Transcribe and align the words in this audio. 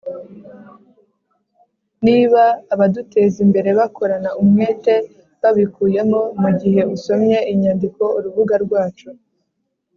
niba 2.05 2.43
abadutezimbere 2.73 3.69
bakorana 3.79 4.29
umwete 4.41 4.93
babikuyemo, 5.41 6.19
mugihe 6.41 6.81
usomye 6.95 7.37
iyi 7.43 7.57
nyandiko 7.63 8.03
urubuga 8.17 8.55
rwacu, 8.65 9.09